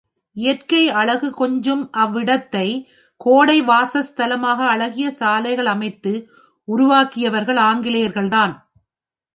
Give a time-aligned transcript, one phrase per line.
[0.35, 2.67] இயற்கை அழகு கொஞ்சும் அந்த இடத்தை
[3.21, 6.13] கோடை வாசஸ்தலமாக அழகிய சாலைகள் அமைத்து
[6.67, 8.53] உருவாக்கியவர்கள் ஆங்கிலேயர்கள் தான்.